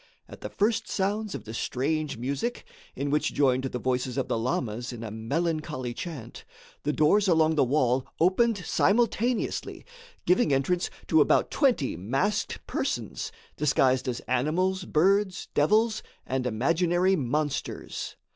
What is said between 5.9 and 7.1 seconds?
chant, the